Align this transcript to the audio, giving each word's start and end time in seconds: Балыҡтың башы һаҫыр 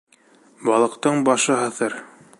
Балыҡтың 0.69 1.23
башы 1.31 1.63
һаҫыр 1.63 2.03